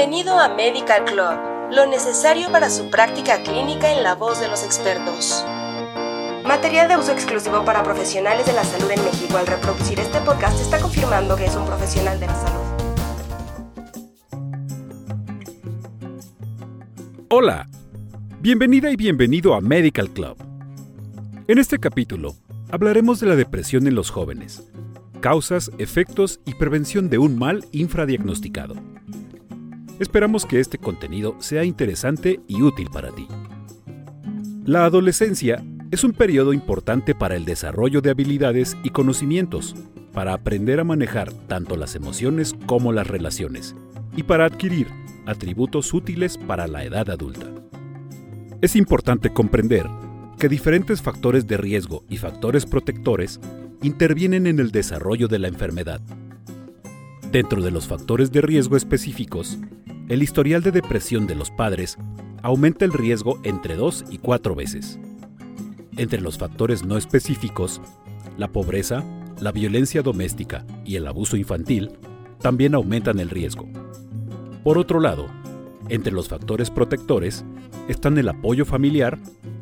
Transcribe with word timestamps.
Bienvenido 0.00 0.40
a 0.40 0.48
Medical 0.48 1.04
Club, 1.04 1.72
lo 1.72 1.84
necesario 1.84 2.50
para 2.50 2.70
su 2.70 2.88
práctica 2.88 3.42
clínica 3.42 3.92
en 3.92 4.02
la 4.02 4.14
voz 4.14 4.40
de 4.40 4.48
los 4.48 4.64
expertos. 4.64 5.44
Material 6.42 6.88
de 6.88 6.96
uso 6.96 7.12
exclusivo 7.12 7.66
para 7.66 7.82
profesionales 7.82 8.46
de 8.46 8.54
la 8.54 8.64
salud 8.64 8.90
en 8.90 9.04
México. 9.04 9.36
Al 9.36 9.46
reproducir 9.46 10.00
este 10.00 10.18
podcast 10.20 10.58
está 10.58 10.80
confirmando 10.80 11.36
que 11.36 11.44
es 11.44 11.54
un 11.54 11.66
profesional 11.66 12.18
de 12.18 12.26
la 12.28 12.34
salud. 12.34 12.60
Hola, 17.28 17.68
bienvenida 18.40 18.90
y 18.90 18.96
bienvenido 18.96 19.52
a 19.52 19.60
Medical 19.60 20.08
Club. 20.08 20.38
En 21.46 21.58
este 21.58 21.78
capítulo 21.78 22.36
hablaremos 22.70 23.20
de 23.20 23.26
la 23.26 23.36
depresión 23.36 23.86
en 23.86 23.96
los 23.96 24.08
jóvenes, 24.08 24.66
causas, 25.20 25.70
efectos 25.76 26.40
y 26.46 26.54
prevención 26.54 27.10
de 27.10 27.18
un 27.18 27.38
mal 27.38 27.66
infradiagnosticado. 27.72 28.76
Esperamos 30.00 30.46
que 30.46 30.60
este 30.60 30.78
contenido 30.78 31.36
sea 31.40 31.62
interesante 31.62 32.40
y 32.48 32.62
útil 32.62 32.88
para 32.90 33.10
ti. 33.10 33.28
La 34.64 34.86
adolescencia 34.86 35.62
es 35.90 36.04
un 36.04 36.12
periodo 36.12 36.54
importante 36.54 37.14
para 37.14 37.36
el 37.36 37.44
desarrollo 37.44 38.00
de 38.00 38.08
habilidades 38.08 38.78
y 38.82 38.90
conocimientos, 38.90 39.74
para 40.14 40.32
aprender 40.32 40.80
a 40.80 40.84
manejar 40.84 41.30
tanto 41.48 41.76
las 41.76 41.96
emociones 41.96 42.54
como 42.64 42.92
las 42.92 43.08
relaciones, 43.08 43.76
y 44.16 44.22
para 44.22 44.46
adquirir 44.46 44.86
atributos 45.26 45.92
útiles 45.92 46.38
para 46.38 46.66
la 46.66 46.82
edad 46.82 47.10
adulta. 47.10 47.48
Es 48.62 48.76
importante 48.76 49.34
comprender 49.34 49.86
que 50.38 50.48
diferentes 50.48 51.02
factores 51.02 51.46
de 51.46 51.58
riesgo 51.58 52.04
y 52.08 52.16
factores 52.16 52.64
protectores 52.64 53.38
intervienen 53.82 54.46
en 54.46 54.60
el 54.60 54.70
desarrollo 54.70 55.28
de 55.28 55.40
la 55.40 55.48
enfermedad. 55.48 56.00
Dentro 57.30 57.60
de 57.62 57.70
los 57.70 57.86
factores 57.86 58.32
de 58.32 58.40
riesgo 58.40 58.76
específicos, 58.76 59.58
el 60.10 60.24
historial 60.24 60.60
de 60.60 60.72
depresión 60.72 61.28
de 61.28 61.36
los 61.36 61.52
padres 61.52 61.96
aumenta 62.42 62.84
el 62.84 62.92
riesgo 62.92 63.38
entre 63.44 63.76
dos 63.76 64.04
y 64.10 64.18
cuatro 64.18 64.56
veces. 64.56 64.98
Entre 65.96 66.20
los 66.20 66.36
factores 66.36 66.84
no 66.84 66.96
específicos, 66.96 67.80
la 68.36 68.48
pobreza, 68.48 69.04
la 69.38 69.52
violencia 69.52 70.02
doméstica 70.02 70.66
y 70.84 70.96
el 70.96 71.06
abuso 71.06 71.36
infantil 71.36 71.92
también 72.40 72.74
aumentan 72.74 73.20
el 73.20 73.30
riesgo. 73.30 73.68
Por 74.64 74.78
otro 74.78 74.98
lado, 74.98 75.28
entre 75.88 76.12
los 76.12 76.28
factores 76.28 76.70
protectores 76.70 77.44
están 77.86 78.18
el 78.18 78.30
apoyo 78.30 78.64
familiar, 78.64 79.16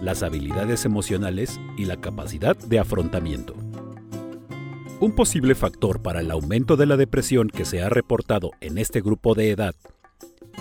las 0.00 0.24
habilidades 0.24 0.84
emocionales 0.84 1.60
y 1.76 1.84
la 1.84 2.00
capacidad 2.00 2.56
de 2.56 2.80
afrontamiento. 2.80 3.54
Un 4.98 5.12
posible 5.12 5.54
factor 5.54 6.02
para 6.02 6.18
el 6.18 6.32
aumento 6.32 6.76
de 6.76 6.86
la 6.86 6.96
depresión 6.96 7.48
que 7.48 7.64
se 7.64 7.80
ha 7.80 7.88
reportado 7.88 8.50
en 8.60 8.78
este 8.78 9.02
grupo 9.02 9.36
de 9.36 9.52
edad 9.52 9.76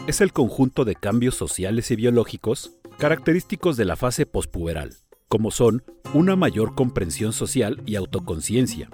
es 0.08 0.22
el 0.22 0.34
conjunto 0.34 0.86
de 0.86 0.96
cambios 0.96 1.36
sociales 1.36 1.92
y 1.92 1.96
biológicos 1.96 2.74
característicos 2.98 3.78
de 3.78 3.86
la 3.86 3.96
fase 3.96 4.26
pospuberal, 4.26 4.96
como 5.28 5.52
son 5.52 5.84
una 6.14 6.36
mayor 6.36 6.76
comprensión 6.76 7.34
social 7.34 7.82
y 7.86 7.96
autoconciencia, 7.96 8.90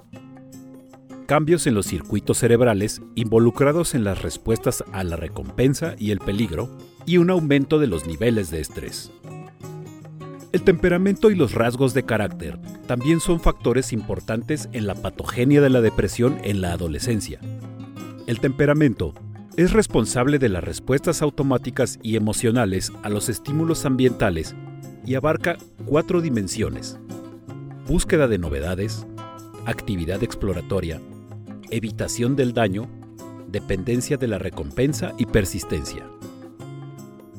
cambios 1.27 1.67
en 1.67 1.75
los 1.75 1.85
circuitos 1.85 2.37
cerebrales 2.37 3.01
involucrados 3.15 3.95
en 3.95 4.03
las 4.03 4.21
respuestas 4.21 4.83
a 4.93 5.03
la 5.03 5.17
recompensa 5.17 5.95
y 5.99 6.11
el 6.11 6.19
peligro, 6.19 6.69
y 7.05 7.17
un 7.17 7.29
aumento 7.29 7.79
de 7.79 7.87
los 7.87 8.05
niveles 8.05 8.49
de 8.49 8.59
estrés. 8.61 9.11
El 10.53 10.63
temperamento 10.63 11.29
y 11.29 11.35
los 11.35 11.53
rasgos 11.53 11.93
de 11.93 12.03
carácter 12.03 12.57
también 12.87 13.19
son 13.19 13.39
factores 13.39 13.91
importantes 13.91 14.69
en 14.71 14.87
la 14.87 14.95
patogenia 14.95 15.61
de 15.61 15.69
la 15.69 15.81
depresión 15.81 16.37
en 16.43 16.61
la 16.61 16.71
adolescencia. 16.71 17.39
El 18.25 18.39
temperamento 18.39 19.13
es 19.57 19.73
responsable 19.73 20.37
de 20.37 20.49
las 20.49 20.63
respuestas 20.63 21.23
automáticas 21.23 21.97
y 22.03 22.15
emocionales 22.15 22.93
a 23.01 23.09
los 23.09 23.27
estímulos 23.27 23.85
ambientales 23.85 24.55
y 25.03 25.15
abarca 25.15 25.57
cuatro 25.85 26.21
dimensiones. 26.21 26.99
Búsqueda 27.87 28.27
de 28.27 28.37
novedades, 28.37 29.07
actividad 29.65 30.21
exploratoria, 30.21 31.01
evitación 31.71 32.35
del 32.35 32.53
daño, 32.53 32.87
dependencia 33.47 34.17
de 34.17 34.27
la 34.27 34.37
recompensa 34.37 35.13
y 35.17 35.25
persistencia. 35.25 36.05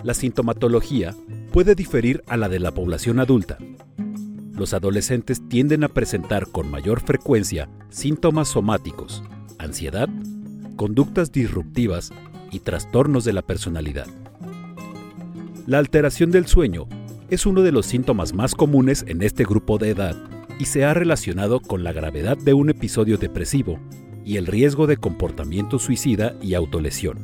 La 0.02 0.12
sintomatología 0.12 1.14
puede 1.52 1.76
diferir 1.76 2.24
a 2.26 2.36
la 2.36 2.48
de 2.48 2.58
la 2.58 2.72
población 2.72 3.20
adulta. 3.20 3.58
Los 4.54 4.74
adolescentes 4.74 5.48
tienden 5.48 5.84
a 5.84 5.88
presentar 5.88 6.48
con 6.48 6.68
mayor 6.68 7.00
frecuencia 7.00 7.68
síntomas 7.90 8.48
somáticos, 8.48 9.22
ansiedad, 9.58 10.08
conductas 10.78 11.32
disruptivas 11.32 12.12
y 12.52 12.60
trastornos 12.60 13.24
de 13.24 13.32
la 13.34 13.42
personalidad. 13.42 14.06
La 15.66 15.78
alteración 15.78 16.30
del 16.30 16.46
sueño 16.46 16.86
es 17.28 17.44
uno 17.44 17.62
de 17.62 17.72
los 17.72 17.84
síntomas 17.84 18.32
más 18.32 18.54
comunes 18.54 19.04
en 19.08 19.20
este 19.22 19.44
grupo 19.44 19.76
de 19.76 19.90
edad 19.90 20.16
y 20.58 20.66
se 20.66 20.84
ha 20.84 20.94
relacionado 20.94 21.60
con 21.60 21.82
la 21.82 21.92
gravedad 21.92 22.38
de 22.38 22.54
un 22.54 22.70
episodio 22.70 23.18
depresivo 23.18 23.78
y 24.24 24.36
el 24.36 24.46
riesgo 24.46 24.86
de 24.86 24.96
comportamiento 24.96 25.80
suicida 25.80 26.36
y 26.40 26.54
autolesión. 26.54 27.18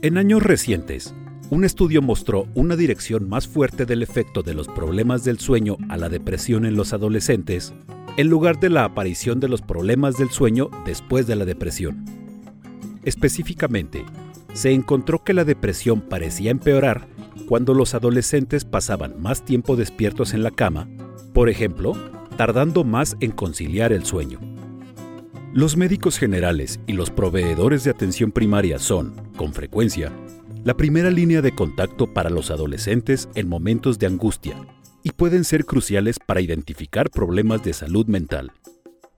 En 0.00 0.16
años 0.16 0.44
recientes, 0.44 1.14
un 1.50 1.64
estudio 1.64 2.02
mostró 2.02 2.46
una 2.54 2.76
dirección 2.76 3.28
más 3.28 3.48
fuerte 3.48 3.84
del 3.84 4.00
efecto 4.00 4.42
de 4.42 4.54
los 4.54 4.68
problemas 4.68 5.24
del 5.24 5.40
sueño 5.40 5.76
a 5.88 5.96
la 5.96 6.08
depresión 6.08 6.66
en 6.66 6.76
los 6.76 6.92
adolescentes 6.92 7.74
en 8.16 8.28
lugar 8.28 8.60
de 8.60 8.68
la 8.68 8.84
aparición 8.84 9.40
de 9.40 9.48
los 9.48 9.62
problemas 9.62 10.16
del 10.16 10.30
sueño 10.30 10.70
después 10.84 11.26
de 11.26 11.36
la 11.36 11.44
depresión. 11.44 12.04
Específicamente, 13.04 14.04
se 14.52 14.72
encontró 14.72 15.24
que 15.24 15.32
la 15.32 15.44
depresión 15.44 16.02
parecía 16.02 16.50
empeorar 16.50 17.08
cuando 17.48 17.74
los 17.74 17.94
adolescentes 17.94 18.64
pasaban 18.64 19.20
más 19.20 19.44
tiempo 19.44 19.76
despiertos 19.76 20.34
en 20.34 20.42
la 20.42 20.50
cama, 20.50 20.88
por 21.32 21.48
ejemplo, 21.48 21.94
tardando 22.36 22.84
más 22.84 23.16
en 23.20 23.30
conciliar 23.30 23.92
el 23.92 24.04
sueño. 24.04 24.38
Los 25.54 25.76
médicos 25.76 26.18
generales 26.18 26.80
y 26.86 26.92
los 26.92 27.10
proveedores 27.10 27.84
de 27.84 27.90
atención 27.90 28.30
primaria 28.30 28.78
son, 28.78 29.14
con 29.36 29.52
frecuencia, 29.52 30.12
la 30.64 30.76
primera 30.76 31.10
línea 31.10 31.42
de 31.42 31.54
contacto 31.54 32.12
para 32.12 32.30
los 32.30 32.50
adolescentes 32.50 33.28
en 33.34 33.48
momentos 33.48 33.98
de 33.98 34.06
angustia 34.06 34.56
pueden 35.22 35.44
ser 35.44 35.64
cruciales 35.66 36.18
para 36.18 36.40
identificar 36.40 37.08
problemas 37.08 37.62
de 37.62 37.72
salud 37.74 38.06
mental. 38.06 38.50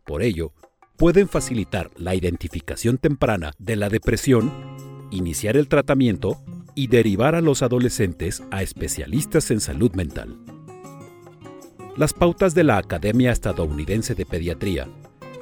Por 0.04 0.20
ello, 0.20 0.52
pueden 0.98 1.30
facilitar 1.30 1.90
la 1.96 2.14
identificación 2.14 2.98
temprana 2.98 3.52
de 3.58 3.76
la 3.76 3.88
depresión, 3.88 4.52
iniciar 5.10 5.56
el 5.56 5.66
tratamiento 5.66 6.42
y 6.74 6.88
derivar 6.88 7.34
a 7.34 7.40
los 7.40 7.62
adolescentes 7.62 8.42
a 8.50 8.62
especialistas 8.62 9.50
en 9.50 9.60
salud 9.60 9.94
mental. 9.94 10.36
Las 11.96 12.12
pautas 12.12 12.54
de 12.54 12.64
la 12.64 12.76
Academia 12.76 13.32
Estadounidense 13.32 14.14
de 14.14 14.26
Pediatría 14.26 14.86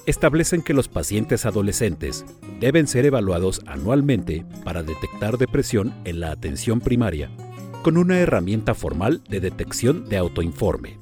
establecen 0.07 0.63
que 0.63 0.75
los 0.75 0.87
pacientes 0.87 1.45
adolescentes 1.45 2.25
deben 2.61 2.87
ser 2.87 3.05
evaluados 3.05 3.63
anualmente 3.67 4.47
para 4.63 4.85
detectar 4.85 5.39
depresión 5.39 5.93
en 6.05 6.21
la 6.21 6.31
atención 6.31 6.81
primaria 6.81 7.33
con 7.83 7.97
una 7.97 8.19
herramienta 8.19 8.75
formal 8.75 9.23
de 9.29 9.41
detección 9.41 10.09
de 10.09 10.17
autoinforme. 10.17 10.99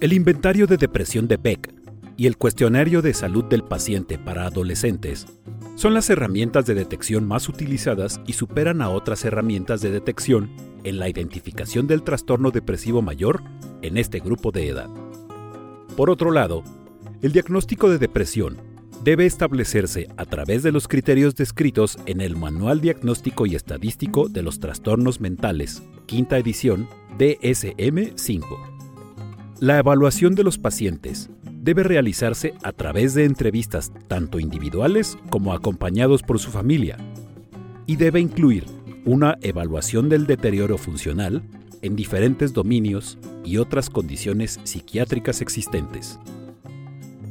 El 0.00 0.12
inventario 0.12 0.66
de 0.66 0.76
depresión 0.76 1.28
de 1.28 1.36
Beck 1.36 1.72
y 2.16 2.26
el 2.26 2.36
cuestionario 2.36 3.00
de 3.00 3.14
salud 3.14 3.44
del 3.44 3.62
paciente 3.62 4.18
para 4.18 4.46
adolescentes 4.46 5.26
son 5.76 5.94
las 5.94 6.10
herramientas 6.10 6.66
de 6.66 6.74
detección 6.74 7.26
más 7.26 7.48
utilizadas 7.48 8.20
y 8.26 8.32
superan 8.32 8.82
a 8.82 8.90
otras 8.90 9.24
herramientas 9.24 9.80
de 9.80 9.90
detección 9.90 10.50
en 10.84 10.98
la 10.98 11.08
identificación 11.08 11.86
del 11.86 12.02
trastorno 12.02 12.50
depresivo 12.50 13.00
mayor 13.00 13.42
en 13.82 13.96
este 13.96 14.18
grupo 14.18 14.50
de 14.50 14.68
edad. 14.68 14.90
Por 15.96 16.10
otro 16.10 16.32
lado, 16.32 16.64
el 17.22 17.32
diagnóstico 17.32 17.88
de 17.88 17.98
depresión 17.98 18.71
debe 19.02 19.26
establecerse 19.26 20.08
a 20.16 20.24
través 20.24 20.62
de 20.62 20.70
los 20.70 20.86
criterios 20.86 21.34
descritos 21.34 21.98
en 22.06 22.20
el 22.20 22.36
Manual 22.36 22.80
Diagnóstico 22.80 23.46
y 23.46 23.56
Estadístico 23.56 24.28
de 24.28 24.42
los 24.42 24.60
Trastornos 24.60 25.20
Mentales, 25.20 25.82
quinta 26.06 26.38
edición, 26.38 26.88
DSM-5. 27.18 28.44
La 29.58 29.78
evaluación 29.78 30.36
de 30.36 30.44
los 30.44 30.58
pacientes 30.58 31.30
debe 31.50 31.82
realizarse 31.82 32.54
a 32.62 32.72
través 32.72 33.14
de 33.14 33.24
entrevistas 33.24 33.92
tanto 34.06 34.38
individuales 34.38 35.18
como 35.30 35.52
acompañados 35.52 36.22
por 36.22 36.38
su 36.38 36.50
familia 36.50 36.96
y 37.86 37.96
debe 37.96 38.20
incluir 38.20 38.66
una 39.04 39.36
evaluación 39.42 40.08
del 40.08 40.26
deterioro 40.26 40.78
funcional 40.78 41.42
en 41.82 41.96
diferentes 41.96 42.52
dominios 42.52 43.18
y 43.44 43.56
otras 43.56 43.90
condiciones 43.90 44.60
psiquiátricas 44.62 45.40
existentes. 45.40 46.20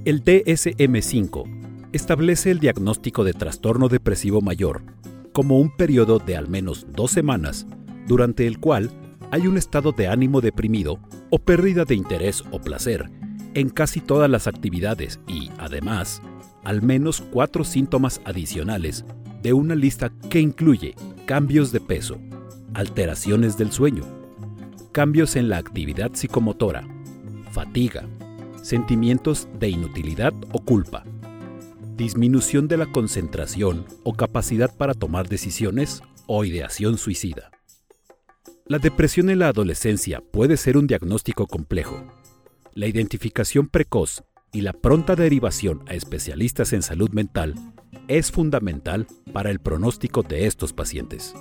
El 0.03 0.23
DSM-5 0.25 1.60
establece 1.93 2.51
el 2.51 2.59
diagnóstico 2.59 3.23
de 3.23 3.33
trastorno 3.33 3.89
depresivo 3.89 4.41
mayor 4.41 4.83
como 5.33 5.59
un 5.59 5.75
periodo 5.75 6.19
de 6.19 6.35
al 6.35 6.47
menos 6.47 6.87
dos 6.89 7.11
semanas 7.11 7.65
durante 8.07 8.47
el 8.47 8.59
cual 8.59 8.91
hay 9.31 9.47
un 9.47 9.57
estado 9.57 9.91
de 9.91 10.07
ánimo 10.07 10.41
deprimido 10.41 10.99
o 11.29 11.39
pérdida 11.39 11.85
de 11.85 11.95
interés 11.95 12.43
o 12.51 12.59
placer 12.59 13.09
en 13.53 13.69
casi 13.69 14.01
todas 14.01 14.29
las 14.29 14.47
actividades 14.47 15.19
y, 15.27 15.49
además, 15.57 16.21
al 16.63 16.81
menos 16.81 17.21
cuatro 17.21 17.63
síntomas 17.63 18.21
adicionales 18.25 19.05
de 19.41 19.53
una 19.53 19.75
lista 19.75 20.11
que 20.29 20.39
incluye 20.39 20.95
cambios 21.25 21.71
de 21.71 21.79
peso, 21.79 22.17
alteraciones 22.73 23.57
del 23.57 23.71
sueño, 23.71 24.03
cambios 24.91 25.35
en 25.35 25.49
la 25.49 25.57
actividad 25.57 26.11
psicomotora, 26.13 26.87
fatiga, 27.51 28.05
sentimientos 28.61 29.47
de 29.59 29.69
inutilidad 29.69 30.33
o 30.51 30.59
culpa, 30.59 31.03
disminución 32.01 32.67
de 32.67 32.77
la 32.77 32.87
concentración 32.87 33.85
o 34.03 34.15
capacidad 34.15 34.75
para 34.75 34.95
tomar 34.95 35.29
decisiones 35.29 36.01
o 36.25 36.43
ideación 36.43 36.97
suicida. 36.97 37.51
La 38.65 38.79
depresión 38.79 39.29
en 39.29 39.37
la 39.37 39.49
adolescencia 39.49 40.19
puede 40.19 40.57
ser 40.57 40.77
un 40.77 40.87
diagnóstico 40.87 41.45
complejo. 41.45 42.03
La 42.73 42.87
identificación 42.87 43.67
precoz 43.67 44.23
y 44.51 44.61
la 44.61 44.73
pronta 44.73 45.15
derivación 45.15 45.83
a 45.87 45.93
especialistas 45.93 46.73
en 46.73 46.81
salud 46.81 47.11
mental 47.11 47.53
es 48.07 48.31
fundamental 48.31 49.05
para 49.31 49.51
el 49.51 49.59
pronóstico 49.59 50.23
de 50.23 50.47
estos 50.47 50.73
pacientes. 50.73 51.35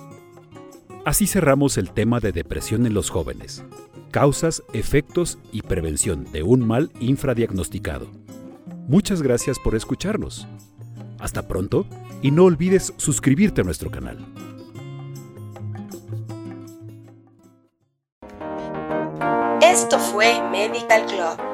Así 1.05 1.25
cerramos 1.25 1.79
el 1.79 1.91
tema 1.91 2.19
de 2.19 2.33
depresión 2.33 2.85
en 2.85 2.93
los 2.93 3.09
jóvenes, 3.09 3.65
causas, 4.11 4.61
efectos 4.73 5.39
y 5.51 5.63
prevención 5.63 6.31
de 6.31 6.43
un 6.43 6.67
mal 6.67 6.91
infradiagnosticado. 6.99 8.20
Muchas 8.91 9.21
gracias 9.21 9.57
por 9.57 9.73
escucharnos. 9.73 10.49
Hasta 11.17 11.47
pronto 11.47 11.85
y 12.21 12.29
no 12.29 12.43
olvides 12.43 12.93
suscribirte 12.97 13.61
a 13.61 13.63
nuestro 13.63 13.89
canal. 13.89 14.17
Esto 19.61 19.97
fue 19.97 20.41
Medical 20.51 21.05
Club 21.05 21.50